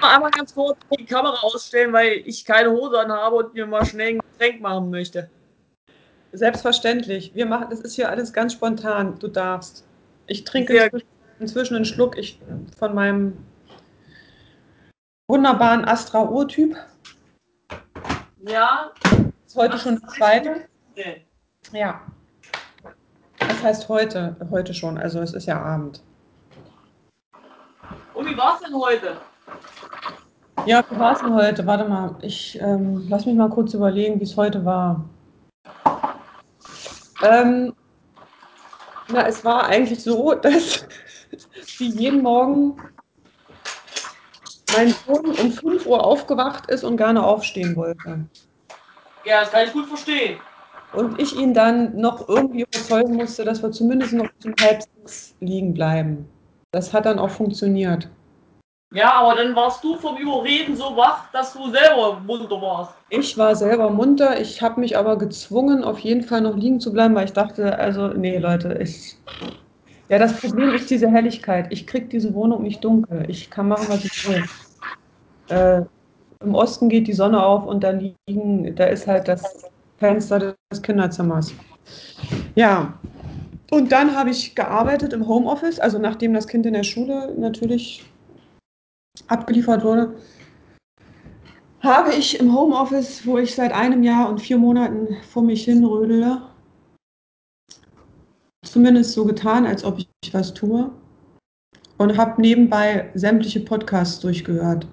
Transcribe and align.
mal 0.00 0.14
einmal 0.14 0.30
ganz 0.30 0.54
kurz 0.54 0.78
die 0.98 1.04
Kamera 1.04 1.40
ausstellen, 1.42 1.92
weil 1.92 2.22
ich 2.24 2.44
keine 2.44 2.70
Hose 2.70 2.98
anhabe 2.98 3.36
und 3.36 3.54
mir 3.54 3.66
mal 3.66 3.84
schnell 3.84 4.14
ein 4.14 4.18
Getränk 4.18 4.60
machen 4.60 4.90
möchte. 4.90 5.30
Selbstverständlich. 6.32 7.34
Wir 7.34 7.46
machen, 7.46 7.68
das 7.70 7.80
ist 7.80 7.94
hier 7.94 8.08
alles 8.08 8.32
ganz 8.32 8.52
spontan. 8.52 9.18
Du 9.18 9.28
darfst. 9.28 9.84
Ich 10.26 10.44
trinke 10.44 10.72
Sehr 10.74 10.84
inzwischen, 10.84 11.08
inzwischen 11.40 11.76
einen 11.76 11.84
Schluck 11.84 12.16
ich, 12.16 12.40
von 12.78 12.94
meinem 12.94 13.36
wunderbaren 15.28 15.84
Astra 15.84 16.22
Urtyp. 16.22 16.76
Ja. 18.42 18.92
Ist 19.46 19.56
heute 19.56 19.78
schon 19.78 19.96
die 19.96 20.06
zweite. 20.06 20.68
Ja. 21.72 22.00
Das 23.38 23.62
heißt 23.62 23.88
heute, 23.88 24.36
heute 24.50 24.72
schon. 24.72 24.98
Also 24.98 25.20
es 25.20 25.34
ist 25.34 25.46
ja 25.46 25.60
Abend. 25.60 26.02
Und 28.14 28.26
wie 28.26 28.36
war's 28.36 28.60
denn 28.60 28.74
heute? 28.74 29.16
Ja, 30.66 30.84
wie 30.90 30.98
war 30.98 31.12
es 31.12 31.20
denn 31.20 31.34
heute? 31.34 31.66
Warte 31.66 31.88
mal, 31.88 32.16
ich 32.22 32.60
ähm, 32.60 33.06
lass 33.08 33.26
mich 33.26 33.34
mal 33.34 33.48
kurz 33.48 33.74
überlegen, 33.74 34.20
wie 34.20 34.24
es 34.24 34.36
heute 34.36 34.64
war. 34.64 35.04
Ähm, 37.22 37.72
na, 39.08 39.26
es 39.26 39.44
war 39.44 39.64
eigentlich 39.66 40.02
so, 40.02 40.34
dass 40.42 40.86
wie 41.78 41.88
jeden 41.88 42.22
Morgen 42.22 42.76
mein 44.76 44.94
Sohn 45.06 45.26
um 45.26 45.52
5 45.52 45.86
Uhr 45.86 46.04
aufgewacht 46.04 46.70
ist 46.70 46.84
und 46.84 46.96
gerne 46.96 47.24
aufstehen 47.24 47.74
wollte. 47.76 48.26
Ja, 49.24 49.40
das 49.40 49.50
kann 49.50 49.66
ich 49.66 49.72
gut 49.72 49.86
verstehen. 49.86 50.38
Und 50.92 51.20
ich 51.20 51.36
ihn 51.36 51.54
dann 51.54 51.96
noch 51.96 52.28
irgendwie 52.28 52.62
überzeugen 52.62 53.14
musste, 53.14 53.44
dass 53.44 53.62
wir 53.62 53.70
zumindest 53.70 54.12
noch 54.12 54.28
zum 54.40 54.54
halb 54.60 54.82
sechs 54.82 55.34
liegen 55.40 55.72
bleiben. 55.72 56.28
Das 56.72 56.92
hat 56.92 57.06
dann 57.06 57.18
auch 57.18 57.30
funktioniert. 57.30 58.08
Ja, 58.92 59.12
aber 59.14 59.36
dann 59.36 59.54
warst 59.54 59.84
du 59.84 59.96
vom 59.96 60.16
Überreden 60.16 60.74
so 60.74 60.96
wach, 60.96 61.30
dass 61.32 61.52
du 61.52 61.70
selber 61.70 62.20
munter 62.26 62.60
warst. 62.60 62.92
Ich 63.08 63.38
war 63.38 63.54
selber 63.54 63.88
munter, 63.88 64.40
ich 64.40 64.60
habe 64.62 64.80
mich 64.80 64.98
aber 64.98 65.16
gezwungen, 65.16 65.84
auf 65.84 66.00
jeden 66.00 66.22
Fall 66.22 66.40
noch 66.40 66.56
liegen 66.56 66.80
zu 66.80 66.92
bleiben, 66.92 67.14
weil 67.14 67.26
ich 67.26 67.32
dachte, 67.32 67.78
also, 67.78 68.08
nee, 68.08 68.38
Leute, 68.38 68.78
ich. 68.82 69.16
Ja, 70.08 70.18
das 70.18 70.36
Problem 70.40 70.74
ist 70.74 70.90
diese 70.90 71.08
Helligkeit. 71.08 71.68
Ich 71.70 71.86
kriege 71.86 72.06
diese 72.06 72.34
Wohnung 72.34 72.64
nicht 72.64 72.82
dunkel. 72.82 73.26
Ich 73.28 73.48
kann 73.48 73.68
machen, 73.68 73.86
was 73.88 74.04
ich 74.04 74.28
will. 74.28 74.44
Äh, 75.50 75.82
Im 76.42 76.56
Osten 76.56 76.88
geht 76.88 77.06
die 77.06 77.12
Sonne 77.12 77.44
auf 77.44 77.66
und 77.66 77.84
da 77.84 77.90
liegen, 77.90 78.74
da 78.74 78.86
ist 78.86 79.06
halt 79.06 79.28
das 79.28 79.70
Fenster 79.98 80.56
des 80.72 80.82
Kinderzimmers. 80.82 81.54
Ja, 82.56 82.94
und 83.70 83.92
dann 83.92 84.16
habe 84.16 84.30
ich 84.30 84.56
gearbeitet 84.56 85.12
im 85.12 85.28
Homeoffice, 85.28 85.78
also 85.78 86.00
nachdem 86.00 86.34
das 86.34 86.48
Kind 86.48 86.66
in 86.66 86.72
der 86.72 86.82
Schule 86.82 87.32
natürlich 87.38 88.04
abgeliefert 89.30 89.84
wurde, 89.84 90.16
habe 91.80 92.12
ich 92.12 92.38
im 92.38 92.54
Homeoffice, 92.54 93.26
wo 93.26 93.38
ich 93.38 93.54
seit 93.54 93.72
einem 93.72 94.02
Jahr 94.02 94.28
und 94.28 94.40
vier 94.40 94.58
Monaten 94.58 95.16
vor 95.30 95.42
mich 95.42 95.64
hinrödele, 95.64 96.42
zumindest 98.64 99.12
so 99.12 99.24
getan, 99.24 99.66
als 99.66 99.84
ob 99.84 99.98
ich 99.98 100.34
was 100.34 100.52
tue 100.52 100.90
und 101.96 102.16
habe 102.16 102.40
nebenbei 102.40 103.10
sämtliche 103.14 103.60
Podcasts 103.60 104.20
durchgehört. 104.20 104.86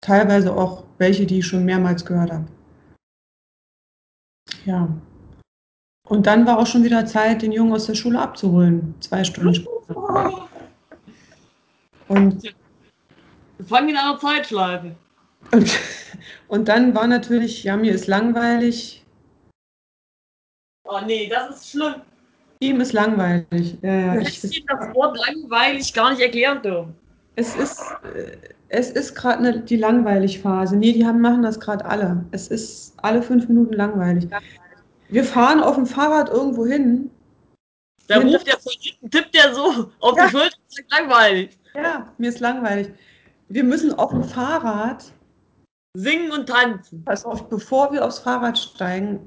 Teilweise 0.00 0.54
auch 0.54 0.84
welche, 0.98 1.26
die 1.26 1.38
ich 1.38 1.46
schon 1.46 1.64
mehrmals 1.64 2.04
gehört 2.04 2.32
habe. 2.32 2.46
Ja. 4.64 4.88
Und 6.08 6.26
dann 6.26 6.46
war 6.46 6.58
auch 6.58 6.66
schon 6.66 6.84
wieder 6.84 7.04
Zeit, 7.04 7.42
den 7.42 7.52
Jungen 7.52 7.72
aus 7.72 7.86
der 7.86 7.94
Schule 7.94 8.20
abzuholen. 8.20 8.94
Zwei 9.00 9.24
Stunden 9.24 9.54
später. 9.54 10.48
Und 12.08 12.54
Wir 13.58 13.66
fangen 13.66 13.88
in 13.90 13.96
einer 13.96 14.18
Zeitschleife. 14.18 14.94
Und, 15.52 15.78
und 16.48 16.68
dann 16.68 16.94
war 16.94 17.06
natürlich, 17.06 17.64
ja, 17.64 17.76
mir 17.76 17.92
ist 17.92 18.06
langweilig. 18.06 19.04
Oh 20.84 21.00
nee, 21.04 21.28
das 21.28 21.56
ist 21.56 21.70
schlimm. 21.70 21.94
Ihm 22.60 22.80
ist 22.80 22.92
langweilig. 22.92 23.76
Ja, 23.82 24.14
ja, 24.14 24.20
ich, 24.20 24.42
ihm 24.44 24.66
das 24.66 24.94
Wort 24.94 25.18
langweilig 25.26 25.92
gar 25.92 26.10
nicht 26.10 26.22
erklären 26.22 26.62
dürfen. 26.62 26.94
es 27.36 27.54
ist, 27.54 27.80
äh, 28.14 28.36
es 28.68 28.90
ist 28.90 29.14
gerade 29.14 29.42
ne, 29.42 29.60
die 29.60 29.76
langweilig 29.76 30.40
Phase. 30.40 30.76
Nee, 30.76 30.92
die 30.92 31.06
haben, 31.06 31.20
machen 31.20 31.42
das 31.42 31.60
gerade 31.60 31.84
alle. 31.84 32.24
Es 32.32 32.48
ist 32.48 32.94
alle 32.98 33.22
fünf 33.22 33.48
Minuten 33.48 33.74
langweilig. 33.74 34.28
Wir 35.08 35.24
fahren 35.24 35.60
auf 35.60 35.76
dem 35.76 35.86
Fahrrad 35.86 36.30
irgendwo 36.30 36.66
hin. 36.66 37.10
Da 38.08 38.18
ruft 38.18 38.46
der 38.46 38.58
von 38.58 38.72
hinten, 38.80 39.10
tippt 39.10 39.34
der 39.34 39.54
so 39.54 39.90
auf 40.00 40.16
Ja. 40.16 40.26
die 40.26 40.30
Schulter 40.30 40.56
sagt 40.68 40.90
langweilig. 40.90 41.58
Ja, 41.74 42.12
mir 42.18 42.28
ist 42.30 42.40
langweilig. 42.40 42.88
Wir 43.48 43.64
müssen 43.64 43.94
auf 43.94 44.10
dem 44.10 44.24
Fahrrad, 44.24 45.12
Singen 45.94 46.30
und 46.32 46.48
tanzen. 46.48 47.02
pass 47.04 47.24
auf, 47.24 47.48
bevor 47.48 47.92
wir 47.92 48.04
aufs 48.04 48.18
Fahrrad 48.18 48.58
steigen, 48.58 49.20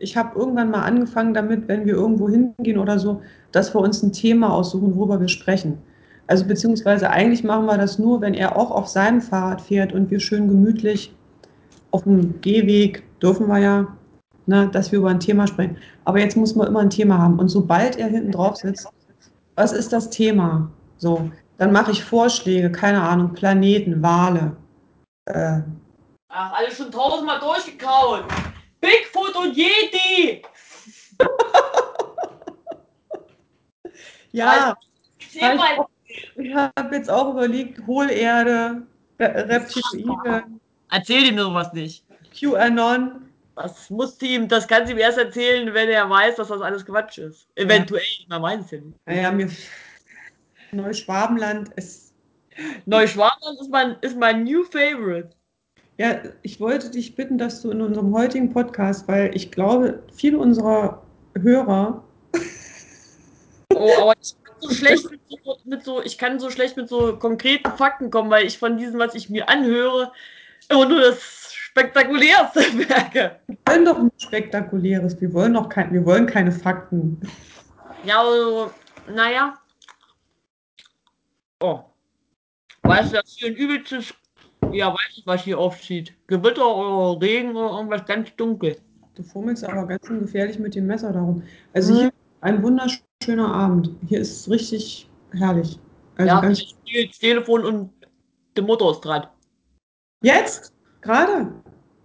ich 0.00 0.16
habe 0.16 0.38
irgendwann 0.38 0.70
mal 0.70 0.82
angefangen 0.82 1.32
damit, 1.32 1.68
wenn 1.68 1.86
wir 1.86 1.94
irgendwo 1.94 2.28
hingehen 2.28 2.78
oder 2.78 2.98
so, 2.98 3.22
dass 3.52 3.72
wir 3.74 3.80
uns 3.80 4.02
ein 4.02 4.12
Thema 4.12 4.52
aussuchen, 4.52 4.96
worüber 4.96 5.20
wir 5.20 5.28
sprechen. 5.28 5.78
Also 6.26 6.44
beziehungsweise 6.44 7.08
eigentlich 7.08 7.44
machen 7.44 7.66
wir 7.66 7.78
das 7.78 7.98
nur, 7.98 8.20
wenn 8.20 8.34
er 8.34 8.56
auch 8.56 8.70
auf 8.70 8.88
seinem 8.88 9.20
Fahrrad 9.20 9.60
fährt 9.60 9.92
und 9.92 10.10
wir 10.10 10.18
schön 10.20 10.48
gemütlich 10.48 11.14
auf 11.92 12.02
dem 12.02 12.40
Gehweg, 12.40 13.04
dürfen 13.22 13.46
wir 13.46 13.58
ja, 13.58 13.86
ne, 14.46 14.68
dass 14.72 14.92
wir 14.92 14.98
über 14.98 15.08
ein 15.08 15.20
Thema 15.20 15.46
sprechen. 15.46 15.78
Aber 16.04 16.18
jetzt 16.18 16.36
muss 16.36 16.54
man 16.54 16.66
immer 16.66 16.80
ein 16.80 16.90
Thema 16.90 17.18
haben. 17.18 17.38
Und 17.38 17.48
sobald 17.48 17.96
er 17.96 18.08
hinten 18.08 18.32
drauf 18.32 18.56
sitzt, 18.56 18.88
was 19.54 19.72
ist 19.72 19.92
das 19.92 20.10
Thema? 20.10 20.70
So, 20.98 21.30
dann 21.58 21.72
mache 21.72 21.90
ich 21.90 22.04
Vorschläge, 22.04 22.70
keine 22.72 23.02
Ahnung, 23.02 23.34
Planeten, 23.34 24.02
Wale. 24.02 24.56
Äh, 25.26 25.60
Ach, 26.30 26.52
alles 26.52 26.76
schon 26.76 26.90
tausendmal 26.90 27.40
durchgekaut. 27.40 28.24
Bigfoot 28.80 29.34
und 29.36 29.56
Yeti. 29.56 30.42
ja, 34.32 34.76
mal. 35.56 35.86
ich 36.36 36.54
habe 36.54 36.94
jetzt 36.94 37.10
auch 37.10 37.32
überlegt, 37.32 37.84
Hohlerde, 37.86 38.82
Re- 39.18 39.48
Reptiloide, 39.48 40.44
Erzähl 40.90 41.26
ihm 41.26 41.38
sowas 41.38 41.72
nicht. 41.72 42.04
QAnon. 42.38 43.24
Das 43.56 43.90
muss 43.90 44.22
ihm, 44.22 44.46
das 44.46 44.68
kann 44.68 44.86
sie 44.86 44.92
ihm 44.92 44.98
erst 44.98 45.18
erzählen, 45.18 45.74
wenn 45.74 45.88
er 45.88 46.08
weiß, 46.08 46.36
dass 46.36 46.48
das 46.48 46.60
alles 46.60 46.86
Quatsch 46.86 47.18
ist. 47.18 47.48
Eventuell, 47.56 48.02
man 48.28 48.40
weiß 48.40 48.60
es 48.64 48.70
ja 48.70 48.80
nicht. 48.80 48.96
Naja, 49.04 49.32
mir 49.32 49.50
Neuschwabenland 50.72 51.70
ist. 51.76 52.14
Neuschwabenland 52.86 53.60
ist 53.60 53.70
mein, 53.70 53.96
ist 54.00 54.16
mein 54.16 54.44
new 54.44 54.64
favorite. 54.64 55.30
Ja, 55.96 56.20
ich 56.42 56.60
wollte 56.60 56.90
dich 56.90 57.16
bitten, 57.16 57.38
dass 57.38 57.62
du 57.62 57.70
in 57.70 57.80
unserem 57.80 58.14
heutigen 58.14 58.52
Podcast, 58.52 59.08
weil 59.08 59.34
ich 59.34 59.50
glaube, 59.50 60.02
viele 60.12 60.38
unserer 60.38 61.02
Hörer, 61.36 62.04
Oh, 63.78 63.92
aber 64.00 64.14
ich 64.20 64.34
kann 64.42 64.54
so 64.60 64.70
schlecht 64.74 65.10
mit 65.10 65.20
so, 65.28 65.56
mit 65.64 65.84
so, 65.84 66.02
ich 66.02 66.18
kann 66.18 66.40
so 66.40 66.50
schlecht 66.50 66.76
mit 66.76 66.88
so 66.88 67.16
konkreten 67.16 67.70
Fakten 67.72 68.10
kommen, 68.10 68.30
weil 68.30 68.46
ich 68.46 68.58
von 68.58 68.76
diesem, 68.76 68.98
was 68.98 69.14
ich 69.14 69.30
mir 69.30 69.48
anhöre, 69.48 70.12
immer 70.68 70.86
nur 70.86 71.00
das 71.00 71.52
Spektakulärste 71.52 72.60
merke. 72.74 73.38
wir 73.46 73.56
wollen 73.66 73.84
doch 73.84 74.02
nichts 74.02 74.24
Spektakuläres, 74.24 75.20
wir 75.20 75.32
wollen 75.32 75.54
doch 75.54 75.68
kein, 75.68 75.92
wir 75.92 76.04
wollen 76.04 76.26
keine 76.26 76.50
Fakten. 76.50 77.20
Ja, 78.04 78.20
also, 78.20 78.70
naja. 79.14 79.58
Oh. 81.60 81.80
Weißt 82.82 83.12
du, 83.12 83.16
dass 83.16 83.30
hier 83.36 83.48
ein 83.48 83.54
übelstes, 83.56 84.14
ja, 84.72 84.92
weiß 84.92 85.16
ich, 85.16 85.26
was 85.26 85.42
hier 85.42 85.58
aufzieht. 85.58 86.14
Gewitter 86.26 86.64
oder 86.76 87.20
Regen 87.20 87.56
oder 87.56 87.76
irgendwas 87.76 88.04
ganz 88.06 88.34
dunkel. 88.36 88.76
Du 89.14 89.22
fummelst 89.22 89.64
aber 89.64 89.86
ganz 89.86 90.06
schön 90.06 90.20
gefährlich 90.20 90.58
mit 90.58 90.74
dem 90.74 90.86
Messer 90.86 91.12
darum. 91.12 91.42
Also 91.74 91.92
Mhm. 91.92 91.98
hier 91.98 92.12
ein 92.40 92.62
wunderschöner 92.62 93.52
Abend. 93.52 93.90
Hier 94.06 94.20
ist 94.20 94.30
es 94.42 94.50
richtig 94.50 95.10
herrlich. 95.32 95.78
Also 96.16 96.28
ja, 96.28 96.40
ganz 96.40 96.60
ich 96.60 96.70
spiele 96.70 97.08
das 97.08 97.18
Telefon 97.18 97.64
und 97.64 97.90
die 98.56 98.62
Mutter 98.62 98.90
ist 98.90 99.00
dran. 99.00 99.26
jetzt? 100.22 100.72
Gerade? 101.00 101.52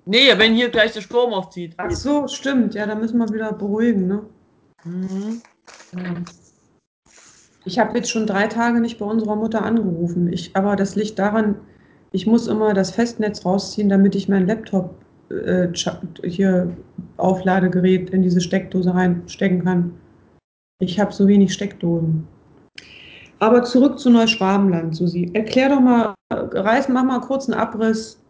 Nee, 0.05 0.37
wenn 0.37 0.53
hier 0.53 0.69
gleich 0.69 0.91
der 0.93 1.01
Sturm 1.01 1.33
aufzieht. 1.33 1.73
Ach 1.77 1.89
so, 1.91 2.27
stimmt. 2.27 2.75
Ja, 2.75 2.85
da 2.85 2.93
müssen 2.95 3.17
wir 3.17 3.29
wieder 3.29 3.53
beruhigen, 3.53 4.07
ne? 4.07 4.25
Mhm. 4.83 5.41
Ja. 5.93 6.13
Ich 7.65 7.79
habe 7.79 7.97
jetzt 7.97 8.09
schon 8.09 8.27
drei 8.27 8.47
Tage 8.47 8.81
nicht 8.81 8.99
bei 8.99 9.05
unserer 9.05 9.35
Mutter 9.35 9.63
angerufen. 9.63 10.31
Ich, 10.31 10.55
aber 10.55 10.75
das 10.75 10.95
liegt 10.95 11.17
daran, 11.17 11.55
ich 12.11 12.27
muss 12.27 12.47
immer 12.47 12.73
das 12.73 12.91
Festnetz 12.91 13.45
rausziehen, 13.45 13.89
damit 13.89 14.15
ich 14.15 14.27
mein 14.29 14.47
Laptop 14.47 14.95
äh, 15.29 15.67
hier 16.23 16.75
Aufladegerät 17.17 18.09
in 18.09 18.21
diese 18.21 18.41
Steckdose 18.41 18.93
reinstecken 18.93 19.63
kann. 19.63 19.93
Ich 20.79 20.99
habe 20.99 21.13
so 21.13 21.27
wenig 21.27 21.53
Steckdosen. 21.53 22.27
Aber 23.39 23.63
zurück 23.63 23.99
zu 23.99 24.09
Neuschwabenland, 24.09 24.95
Susi. 24.95 25.31
Erklär 25.33 25.69
doch 25.69 25.79
mal, 25.79 26.13
reiß, 26.31 26.89
mach 26.89 27.03
mal 27.03 27.19
kurz 27.19 27.49
einen 27.49 27.59
Abriss. 27.59 28.21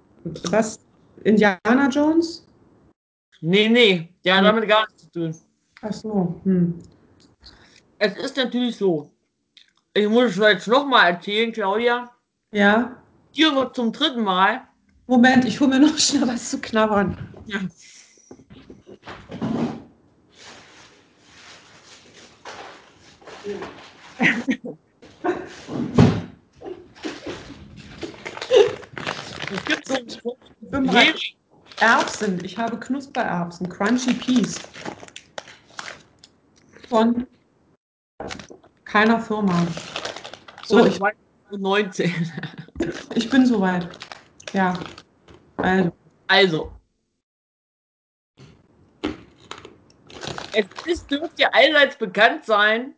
Was? 0.49 0.79
Indiana 1.23 1.89
Jones? 1.89 2.45
Nee, 3.41 3.67
nee, 3.69 4.09
ja, 4.23 4.39
Nee. 4.39 4.47
damit 4.47 4.67
gar 4.67 4.85
nichts 4.87 5.03
zu 5.03 5.11
tun. 5.11 5.35
Ach 5.81 5.93
so. 5.93 6.35
Hm. 6.43 6.75
Es 7.99 8.17
ist 8.17 8.37
natürlich 8.37 8.77
so. 8.77 9.09
Ich 9.95 10.09
muss 10.09 10.31
es 10.31 10.37
jetzt 10.37 10.67
nochmal 10.67 11.11
erzählen, 11.11 11.51
Claudia. 11.51 12.09
Ja, 12.51 12.97
Hier 13.31 13.53
wird 13.53 13.75
zum 13.75 13.91
dritten 13.91 14.23
Mal. 14.23 14.67
Moment, 15.05 15.45
ich 15.45 15.59
hole 15.59 15.69
mir 15.69 15.79
noch 15.79 15.97
schnell 15.99 16.27
was 16.27 16.49
zu 16.49 16.59
knabbern. 16.59 17.15
Ja. 17.45 17.59
Es 29.51 29.65
gibt 29.65 29.87
so 29.87 29.93
einen 29.93 30.09
Spruch. 30.09 30.37
Erbsen. 31.79 32.43
Ich 32.43 32.57
habe 32.57 32.79
Knuspererbsen. 32.79 33.69
Crunchy 33.69 34.13
Peas. 34.13 34.59
Von 36.89 37.27
keiner 38.93 39.19
Firma. 39.19 39.65
So, 40.65 40.85
ich, 40.85 40.99
war 40.99 41.11
19. 41.51 42.13
ich 43.15 43.27
bin 43.27 43.43
soweit. 43.43 43.87
Ja. 44.53 44.77
Also, 45.57 45.91
Also. 46.27 46.71
Es 50.53 50.67
ist, 50.85 51.09
dürfte 51.09 51.51
allseits 51.51 51.97
bekannt 51.97 52.45
sein, 52.45 52.93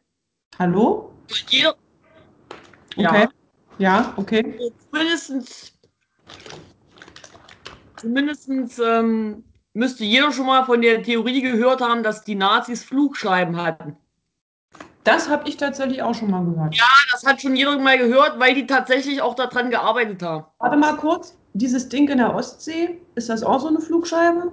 hallo? 0.59 1.13
jeder, 1.47 1.77
Okay. 2.97 3.27
Ja, 3.77 4.13
okay. 4.17 4.73
zumindest, 4.89 5.73
zumindest 7.97 8.79
ähm, 8.79 9.45
müsste 9.73 10.03
jeder 10.03 10.33
schon 10.33 10.45
mal 10.45 10.65
von 10.65 10.81
der 10.81 11.01
Theorie 11.03 11.41
gehört 11.41 11.79
haben, 11.79 12.03
dass 12.03 12.25
die 12.25 12.35
Nazis 12.35 12.83
Flugscheiben 12.83 13.55
hatten. 13.55 13.97
Das 15.05 15.29
habe 15.29 15.47
ich 15.47 15.55
tatsächlich 15.55 16.01
auch 16.01 16.15
schon 16.15 16.31
mal 16.31 16.43
gehört. 16.43 16.75
Das 17.11 17.23
hat 17.25 17.39
schon 17.39 17.55
jeder 17.55 17.77
mal 17.77 17.97
gehört, 17.97 18.39
weil 18.39 18.55
die 18.55 18.65
tatsächlich 18.65 19.21
auch 19.21 19.35
daran 19.35 19.69
gearbeitet 19.69 20.21
haben. 20.23 20.45
Warte 20.57 20.77
mal 20.77 20.97
kurz. 20.97 21.37
Dieses 21.53 21.87
Ding 21.87 22.09
in 22.09 22.17
der 22.17 22.33
Ostsee, 22.35 22.99
ist 23.13 23.29
das 23.29 23.43
auch 23.43 23.59
so 23.59 23.67
eine 23.67 23.79
Flugscheibe? 23.79 24.51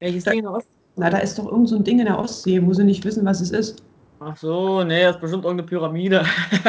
Welches 0.00 0.24
Da- 0.24 0.32
Ding 0.32 0.40
in 0.40 0.44
der 0.46 0.52
Ost? 0.52 0.68
Na, 0.96 1.10
da 1.10 1.18
ist 1.18 1.38
doch 1.38 1.46
irgend 1.46 1.68
so 1.68 1.76
ein 1.76 1.84
Ding 1.84 2.00
in 2.00 2.06
der 2.06 2.18
Ostsee, 2.18 2.60
wo 2.64 2.72
sie 2.74 2.82
nicht 2.82 3.04
wissen, 3.04 3.24
was 3.24 3.40
es 3.40 3.52
ist. 3.52 3.82
Ach 4.18 4.36
so, 4.36 4.82
nee, 4.82 5.04
das 5.04 5.14
ist 5.16 5.20
bestimmt 5.20 5.44
irgendeine 5.44 5.68
Pyramide. 5.68 6.24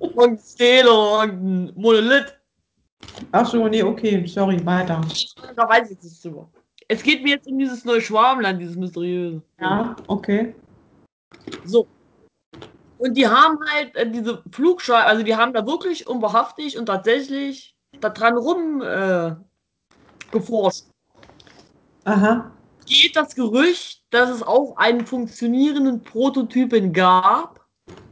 irgendein 0.00 0.38
Stil 0.38 0.86
oder 0.86 1.24
irgendein 1.24 1.72
Monolith. 1.74 2.34
Ach 3.32 3.46
so, 3.46 3.66
nee, 3.66 3.82
okay, 3.82 4.24
sorry, 4.26 4.64
weiter. 4.64 5.00
Da 5.56 5.68
weiß 5.68 5.86
ich 5.86 5.96
jetzt 5.96 6.04
nicht 6.04 6.24
drüber. 6.24 6.48
Es 6.86 7.02
geht 7.02 7.22
mir 7.24 7.30
jetzt 7.30 7.48
um 7.48 7.58
dieses 7.58 7.84
Neuschwabenland, 7.84 8.60
dieses 8.60 8.76
mysteriöse. 8.76 9.42
Ja, 9.60 9.96
okay. 10.06 10.54
So. 11.64 11.86
Und 12.98 13.14
die 13.14 13.28
haben 13.28 13.58
halt 13.70 13.94
äh, 13.96 14.10
diese 14.10 14.42
Flugscheibe, 14.50 15.06
also 15.06 15.22
die 15.22 15.36
haben 15.36 15.52
da 15.52 15.66
wirklich 15.66 16.06
und 16.06 16.20
wahrhaftig 16.20 16.78
und 16.78 16.86
tatsächlich 16.86 17.76
da 18.00 18.08
dran 18.10 18.36
rum 18.36 18.82
äh, 18.82 19.34
geforscht. 20.30 20.86
Aha. 22.04 22.50
Geht 22.86 23.16
das 23.16 23.34
Gerücht, 23.34 24.02
dass 24.10 24.30
es 24.30 24.42
auch 24.42 24.76
einen 24.76 25.06
funktionierenden 25.06 26.02
Prototypen 26.02 26.92
gab? 26.92 27.60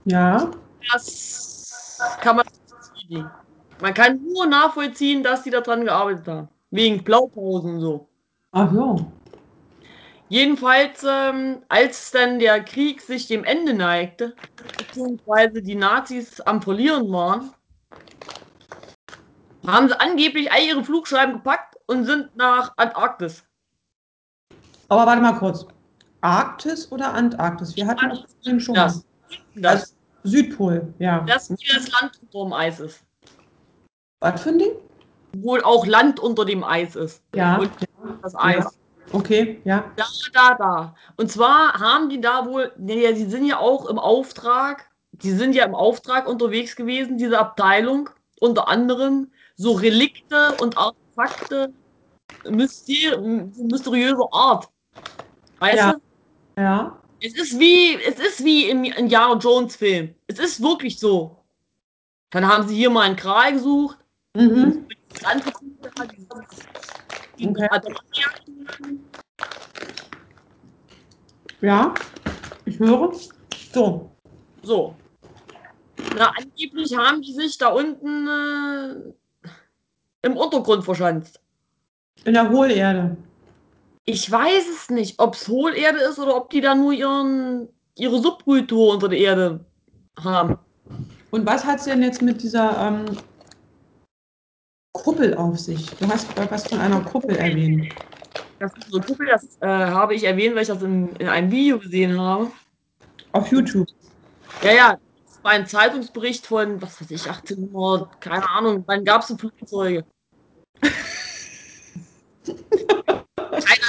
Ja. 0.04 0.50
Das 0.92 1.98
kann 2.20 2.36
man 2.36 2.46
nicht. 3.08 3.24
Man 3.80 3.94
kann 3.94 4.22
nur 4.22 4.46
nachvollziehen, 4.46 5.22
dass 5.22 5.42
die 5.42 5.50
daran 5.50 5.84
gearbeitet 5.84 6.28
haben. 6.28 6.48
Wegen 6.70 7.02
Blaupausen 7.02 7.74
und 7.74 7.80
so. 7.80 8.08
Ach 8.52 8.72
so. 8.72 9.12
Jedenfalls, 10.28 11.04
ähm, 11.08 11.62
als 11.68 12.10
dann 12.10 12.38
der 12.38 12.62
Krieg 12.64 13.00
sich 13.00 13.28
dem 13.28 13.44
Ende 13.44 13.74
neigte, 13.74 14.34
beziehungsweise 14.76 15.62
die 15.62 15.76
Nazis 15.76 16.40
am 16.40 16.60
Verlieren 16.60 17.12
waren, 17.12 17.52
haben 19.66 19.88
sie 19.88 20.00
angeblich 20.00 20.50
all 20.50 20.62
ihre 20.62 20.84
Flugscheiben 20.84 21.34
gepackt 21.34 21.76
und 21.86 22.04
sind 22.04 22.34
nach 22.36 22.72
Antarktis. 22.76 23.44
Aber 24.88 25.06
warte 25.06 25.22
mal 25.22 25.38
kurz. 25.38 25.66
Arktis 26.20 26.90
oder 26.90 27.12
Antarktis? 27.14 27.76
Wir 27.76 27.86
hatten 27.86 28.08
das 28.08 28.22
Problem 28.22 28.60
schon 28.60 28.74
Das. 28.74 29.04
Das, 29.54 29.72
Also 29.72 29.94
Südpol, 30.24 30.94
ja. 30.98 31.20
das 31.20 31.48
hier 31.58 31.74
das 31.74 31.88
Land 32.00 32.20
unter 32.22 32.44
dem 32.44 32.52
Eis 32.52 32.80
ist. 32.80 33.04
Was 34.20 34.42
für 34.42 34.50
ein 34.50 34.58
Ding? 34.58 34.72
Wohl 35.36 35.62
auch 35.62 35.86
Land 35.86 36.18
unter 36.18 36.44
dem 36.44 36.64
Eis 36.64 36.96
ist. 36.96 37.22
Ja. 37.34 37.58
Und 37.58 37.70
das 38.22 38.34
Eis. 38.34 38.64
Ja. 38.64 38.70
Okay, 39.16 39.62
ja. 39.64 39.92
Da, 39.96 40.04
da, 40.32 40.54
da. 40.54 40.94
Und 41.16 41.30
zwar 41.30 41.72
haben 41.74 42.10
die 42.10 42.20
da 42.20 42.44
wohl, 42.46 42.72
ja, 42.86 43.12
die 43.12 43.24
sind 43.24 43.46
ja 43.46 43.58
auch 43.58 43.86
im 43.86 43.98
Auftrag, 43.98 44.90
die 45.12 45.32
sind 45.32 45.54
ja 45.54 45.64
im 45.64 45.74
Auftrag 45.74 46.28
unterwegs 46.28 46.76
gewesen, 46.76 47.16
diese 47.16 47.38
Abteilung, 47.38 48.10
unter 48.40 48.68
anderem 48.68 49.32
so 49.56 49.72
Relikte 49.72 50.54
und 50.60 50.76
Artefakte 50.76 51.72
myster 52.48 53.18
mysteriöser 53.20 54.28
Art. 54.32 54.68
Weißt 55.58 55.76
Ja. 55.76 55.92
du? 55.92 56.62
Ja. 56.62 57.02
Es 57.20 57.34
ist 57.34 57.58
wie, 57.58 57.94
es 58.02 58.18
ist 58.18 58.44
wie 58.44 58.68
im 58.68 58.84
Indiana 58.84 59.38
Jones 59.38 59.76
Film. 59.76 60.14
Es 60.26 60.38
ist 60.38 60.62
wirklich 60.62 60.98
so. 61.00 61.42
Dann 62.30 62.46
haben 62.46 62.68
sie 62.68 62.76
hier 62.76 62.90
mal 62.90 63.02
einen 63.06 63.16
Kral 63.16 63.54
gesucht, 63.54 63.98
Mhm. 64.36 64.86
Okay. 67.42 67.68
Ja. 71.60 71.94
Ich 72.64 72.78
höre. 72.78 73.12
So. 73.72 74.10
So. 74.62 74.94
Na, 76.16 76.32
angeblich 76.38 76.96
haben 76.96 77.22
die 77.22 77.32
sich 77.32 77.58
da 77.58 77.68
unten 77.68 78.28
äh, 78.28 79.48
im 80.22 80.36
Untergrund 80.36 80.84
verschanzt. 80.84 81.40
In 82.24 82.34
der 82.34 82.50
Hohlerde. 82.50 83.16
Ich 84.04 84.30
weiß 84.30 84.64
es 84.68 84.90
nicht, 84.90 85.18
ob 85.18 85.34
es 85.34 85.48
Hohlerde 85.48 85.98
ist 85.98 86.18
oder 86.18 86.36
ob 86.36 86.50
die 86.50 86.60
da 86.60 86.74
nur 86.74 86.92
ihren, 86.92 87.68
ihre 87.96 88.20
Subkultur 88.20 88.94
unter 88.94 89.08
der 89.08 89.18
Erde 89.18 89.64
haben. 90.18 90.58
Und 91.30 91.44
was 91.44 91.64
hat 91.64 91.80
es 91.80 91.84
denn 91.84 92.02
jetzt 92.02 92.22
mit 92.22 92.42
dieser 92.42 92.78
ähm, 92.88 93.16
Kuppel 94.92 95.34
auf 95.34 95.58
sich? 95.58 95.90
Du 95.90 96.08
hast 96.08 96.28
was 96.36 96.68
von 96.68 96.78
einer 96.78 97.00
Kuppel 97.00 97.36
erwähnt. 97.36 97.92
Das 98.58 98.72
ist 98.76 98.90
so 98.90 99.00
Kuppel, 99.00 99.26
das 99.26 99.58
äh, 99.60 99.66
habe 99.66 100.14
ich 100.14 100.24
erwähnt, 100.24 100.54
weil 100.54 100.62
ich 100.62 100.68
das 100.68 100.82
in, 100.82 101.14
in 101.16 101.28
einem 101.28 101.50
Video 101.50 101.78
gesehen 101.78 102.18
habe. 102.18 102.50
Auf 103.32 103.48
YouTube. 103.52 103.88
Ja, 104.62 104.72
ja, 104.72 104.98
das 105.26 105.44
war 105.44 105.50
ein 105.52 105.66
Zeitungsbericht 105.66 106.46
von, 106.46 106.80
was 106.80 107.00
weiß 107.00 107.10
ich, 107.10 107.26
1800, 107.26 108.20
keine 108.20 108.48
Ahnung, 108.48 108.84
wann 108.86 109.04
gab 109.04 109.22
es 109.22 109.34
Flugzeuge? 109.38 110.04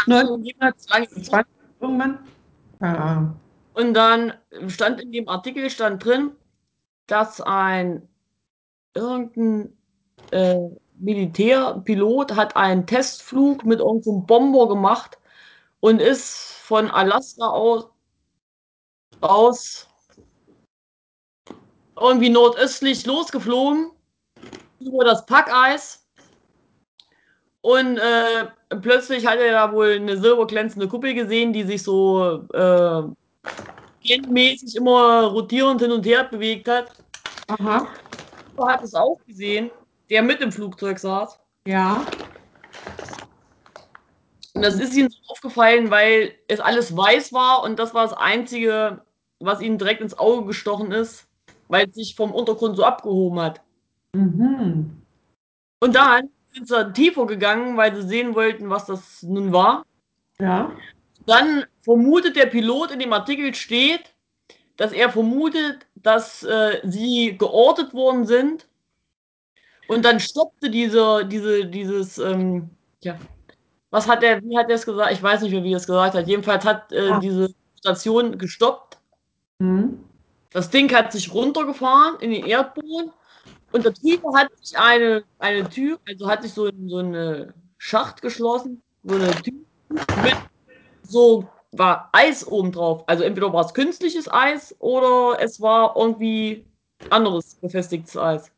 keine 0.07 0.19
Ahnung, 0.19 0.43
jedenfalls 0.43 0.89
lange 0.89 1.07
1920 1.07 1.53
irgendwann? 1.79 2.19
Keine 2.79 2.99
Ahnung. 2.99 3.35
Und 3.73 3.93
dann 3.93 4.33
stand 4.67 4.99
in 5.01 5.11
dem 5.11 5.29
Artikel 5.29 5.69
stand 5.69 6.03
drin, 6.03 6.31
dass 7.05 7.39
ein 7.39 8.07
irgendein 8.95 9.77
äh, 10.31 10.69
Militärpilot 10.99 12.35
hat 12.35 12.55
einen 12.55 12.85
Testflug 12.85 13.65
mit 13.65 13.79
irgendeinem 13.79 14.25
Bomber 14.25 14.67
gemacht 14.67 15.17
und 15.79 16.01
ist 16.01 16.53
von 16.61 16.89
Alaska 16.89 17.47
aus, 17.47 17.87
aus 19.21 19.87
irgendwie 21.99 22.29
nordöstlich 22.29 23.05
losgeflogen 23.05 23.91
über 24.79 25.03
das 25.03 25.25
Packeis 25.25 26.07
und 27.61 27.97
äh, 27.97 28.47
plötzlich 28.81 29.25
hat 29.25 29.39
er 29.39 29.51
da 29.51 29.73
wohl 29.73 29.93
eine 29.93 30.17
silberglänzende 30.17 30.87
Kuppel 30.87 31.13
gesehen, 31.13 31.51
die 31.51 31.63
sich 31.63 31.83
so 31.83 32.45
äh, 32.53 33.01
mäßig 34.29 34.75
immer 34.77 35.25
rotierend 35.25 35.81
hin 35.81 35.91
und 35.91 36.05
her 36.05 36.23
bewegt 36.23 36.67
hat. 36.69 36.91
Aha. 37.47 37.87
Hat 38.57 38.83
es 38.83 38.95
auch 38.95 39.19
gesehen, 39.27 39.69
der 40.09 40.23
mit 40.23 40.41
im 40.41 40.51
Flugzeug 40.51 40.99
saß. 40.99 41.39
Ja. 41.65 42.05
Und 44.53 44.61
das 44.63 44.79
ist 44.79 44.95
ihm 44.95 45.09
so 45.09 45.17
aufgefallen, 45.27 45.91
weil 45.91 46.33
es 46.47 46.59
alles 46.59 46.95
weiß 46.95 47.31
war 47.33 47.63
und 47.63 47.77
das 47.77 47.93
war 47.93 48.03
das 48.03 48.17
Einzige, 48.17 49.01
was 49.39 49.61
ihm 49.61 49.77
direkt 49.77 50.01
ins 50.01 50.17
Auge 50.17 50.47
gestochen 50.47 50.91
ist, 50.91 51.27
weil 51.67 51.87
es 51.87 51.95
sich 51.95 52.15
vom 52.15 52.31
Untergrund 52.31 52.75
so 52.75 52.83
abgehoben 52.83 53.39
hat. 53.39 53.61
Mhm. 54.13 55.01
Und 55.79 55.95
dann 55.95 56.29
sind 56.53 56.67
sie 56.67 56.93
tiefer 56.93 57.27
gegangen, 57.27 57.77
weil 57.77 57.95
sie 57.95 58.07
sehen 58.07 58.33
wollten, 58.33 58.69
was 58.69 58.85
das 58.85 59.21
nun 59.23 59.53
war. 59.53 59.85
Ja. 60.39 60.71
Dann 61.25 61.65
vermutet 61.83 62.35
der 62.35 62.47
Pilot 62.47 62.91
in 62.91 62.99
dem 62.99 63.13
Artikel 63.13 63.53
steht, 63.53 64.13
dass 64.77 64.91
er 64.91 65.09
vermutet, 65.09 65.85
dass 65.95 66.43
äh, 66.43 66.79
sie 66.83 67.37
geortet 67.37 67.93
worden 67.93 68.25
sind. 68.25 68.67
Und 69.87 70.03
dann 70.05 70.19
stoppte 70.19 70.69
diese, 70.69 71.25
diese, 71.25 71.65
dieses, 71.65 72.17
ähm, 72.17 72.69
ja, 73.03 73.17
was 73.89 74.07
hat 74.07 74.23
er, 74.23 74.41
wie 74.43 74.57
hat 74.57 74.69
er 74.69 74.75
es 74.75 74.85
gesagt? 74.85 75.11
Ich 75.13 75.23
weiß 75.23 75.41
nicht 75.41 75.51
mehr, 75.51 75.63
wie 75.63 75.73
er 75.73 75.77
es 75.77 75.87
gesagt 75.87 76.15
hat. 76.15 76.27
Jedenfalls 76.27 76.65
hat 76.65 76.91
äh, 76.91 77.09
Ah. 77.11 77.19
diese 77.19 77.53
Station 77.79 78.37
gestoppt. 78.37 78.97
Mhm. 79.59 80.03
Das 80.51 80.69
Ding 80.69 80.93
hat 80.93 81.11
sich 81.11 81.33
runtergefahren 81.33 82.19
in 82.19 82.31
den 82.31 82.45
Erdboden 82.45 83.11
Und 83.71 83.85
da 83.85 83.89
drüber 83.91 84.31
hat 84.37 84.47
sich 84.61 84.77
eine, 84.77 85.23
eine 85.39 85.69
Tür, 85.69 85.99
also 86.07 86.27
hat 86.29 86.43
sich 86.43 86.53
so, 86.53 86.69
so 86.87 86.97
eine 86.97 87.53
Schacht 87.77 88.21
geschlossen, 88.21 88.81
so 89.03 89.15
eine 89.15 89.31
Tür 89.31 89.53
mit 90.23 90.35
so 91.03 91.47
war 91.73 92.09
Eis 92.13 92.47
oben 92.47 92.71
drauf. 92.71 93.03
Also 93.07 93.23
entweder 93.23 93.51
war 93.53 93.65
es 93.65 93.73
künstliches 93.73 94.31
Eis 94.31 94.75
oder 94.79 95.37
es 95.41 95.61
war 95.61 95.95
irgendwie 95.97 96.65
anderes 97.09 97.55
befestigtes 97.55 98.17
Eis. 98.17 98.51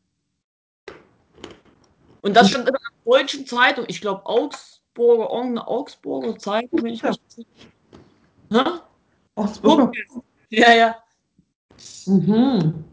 Und 2.22 2.34
das 2.36 2.50
stand 2.50 2.68
in 2.68 2.74
einer 2.74 2.94
deutschen 3.04 3.46
Zeitung, 3.46 3.84
ich 3.88 4.00
glaube 4.00 4.26
Augsburger, 4.26 5.30
irgendeine 5.30 5.66
Augsburger 5.66 6.38
Zeitung, 6.38 6.82
wenn 6.82 6.92
ich 6.92 7.02
mich 7.02 7.20
nicht. 7.36 7.48
Hä? 8.52 8.58
Augsburger. 9.36 9.92
Ja, 10.50 10.72
ja. 10.72 10.96
Mhm. 12.06 12.84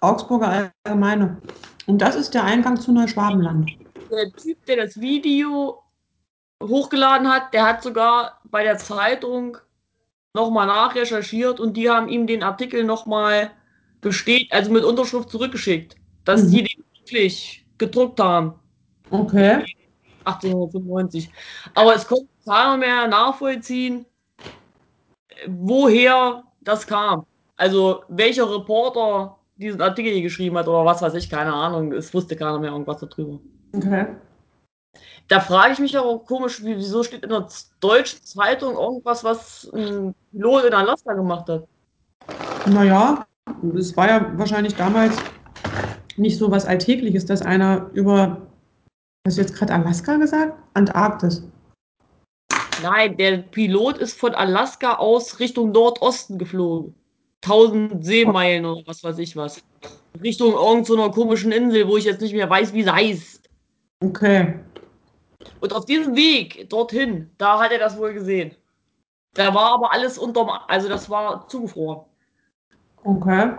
Augsburger 0.00 0.70
Allgemeine. 0.84 1.40
Und 1.86 1.98
das 1.98 2.14
ist 2.14 2.34
der 2.34 2.44
Eingang 2.44 2.78
zu 2.78 2.92
Neuschwabenland. 2.92 3.70
Der 4.10 4.30
Typ, 4.32 4.64
der 4.66 4.76
das 4.76 5.00
Video 5.00 5.82
hochgeladen 6.62 7.28
hat, 7.28 7.54
der 7.54 7.64
hat 7.64 7.82
sogar 7.82 8.40
bei 8.44 8.62
der 8.64 8.76
Zeitung 8.78 9.56
nochmal 10.34 10.66
nachrecherchiert 10.66 11.60
und 11.60 11.76
die 11.76 11.88
haben 11.88 12.08
ihm 12.08 12.26
den 12.26 12.42
Artikel 12.42 12.84
nochmal 12.84 13.50
besteht, 14.00 14.52
also 14.52 14.70
mit 14.70 14.84
Unterschrift 14.84 15.30
zurückgeschickt, 15.30 15.96
dass 16.24 16.44
Mhm. 16.44 16.50
die 16.50 16.62
den 16.64 16.84
wirklich 16.98 17.63
gedruckt 17.78 18.20
haben. 18.20 18.54
Okay. 19.10 19.64
1895. 20.24 21.30
Aber 21.74 21.94
es 21.94 22.06
konnte 22.06 22.26
keiner 22.44 22.76
mehr 22.76 23.08
nachvollziehen, 23.08 24.06
woher 25.46 26.42
das 26.60 26.86
kam. 26.86 27.26
Also 27.56 28.04
welcher 28.08 28.50
Reporter 28.50 29.36
diesen 29.56 29.80
Artikel 29.80 30.20
geschrieben 30.22 30.58
hat 30.58 30.66
oder 30.66 30.84
was 30.84 31.02
weiß 31.02 31.14
ich, 31.14 31.30
keine 31.30 31.52
Ahnung. 31.52 31.92
Es 31.92 32.12
wusste 32.12 32.36
keiner 32.36 32.58
mehr 32.58 32.72
irgendwas 32.72 33.00
darüber. 33.00 33.38
Okay. 33.74 34.06
Da 35.28 35.40
frage 35.40 35.72
ich 35.72 35.78
mich 35.78 35.96
aber 35.96 36.18
komisch, 36.18 36.62
wieso 36.62 37.02
steht 37.02 37.22
in 37.22 37.30
der 37.30 37.48
deutschen 37.80 38.22
Zeitung 38.22 38.74
irgendwas, 38.74 39.24
was 39.24 39.70
ein 39.72 40.14
Pilot 40.32 40.64
in 40.64 40.74
Alaska 40.74 41.14
gemacht 41.14 41.48
hat? 41.48 41.66
Naja, 42.66 43.26
es 43.74 43.96
war 43.96 44.08
ja 44.08 44.38
wahrscheinlich 44.38 44.74
damals 44.74 45.16
nicht 46.16 46.38
so 46.38 46.50
was 46.50 46.66
Alltägliches, 46.66 47.26
dass 47.26 47.42
einer 47.42 47.90
über, 47.92 48.46
hast 49.26 49.36
du 49.36 49.42
jetzt 49.42 49.54
gerade 49.54 49.74
Alaska 49.74 50.16
gesagt? 50.16 50.54
Antarktis. 50.74 51.42
Nein, 52.82 53.16
der 53.16 53.38
Pilot 53.38 53.98
ist 53.98 54.18
von 54.18 54.34
Alaska 54.34 54.96
aus 54.96 55.40
Richtung 55.40 55.72
Nordosten 55.72 56.38
geflogen. 56.38 56.94
1000 57.42 58.04
Seemeilen 58.04 58.64
oder 58.64 58.82
was 58.86 59.04
weiß 59.04 59.18
ich 59.18 59.36
was. 59.36 59.62
Richtung 60.22 60.54
irgendeiner 60.54 61.10
komischen 61.10 61.52
Insel, 61.52 61.88
wo 61.88 61.96
ich 61.96 62.04
jetzt 62.04 62.20
nicht 62.20 62.34
mehr 62.34 62.48
weiß, 62.48 62.72
wie 62.72 62.82
sie 62.82 62.92
heißt. 62.92 63.50
Okay. 64.00 64.54
Und 65.60 65.72
auf 65.72 65.84
diesem 65.84 66.14
Weg 66.16 66.68
dorthin, 66.70 67.30
da 67.38 67.58
hat 67.58 67.72
er 67.72 67.78
das 67.78 67.98
wohl 67.98 68.14
gesehen. 68.14 68.54
Da 69.34 69.54
war 69.54 69.72
aber 69.72 69.92
alles 69.92 70.16
unterm, 70.16 70.50
also 70.68 70.88
das 70.88 71.10
war 71.10 71.48
zugefroren. 71.48 72.04
Okay. 73.02 73.52